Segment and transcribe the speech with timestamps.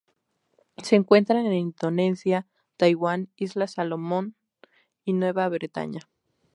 [0.77, 4.35] Se encuentran en Indonesia, Taiwán, islas Salomón
[5.05, 6.01] y Nueva Bretaña.